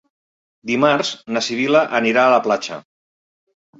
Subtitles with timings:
[0.69, 2.81] Dimarts na Sibil·la anirà a la platja.